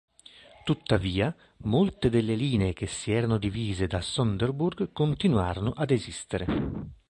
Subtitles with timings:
[0.63, 6.47] Tuttavia, molte delle linee che si erano divise da Sonderburg continuarono ad esistere.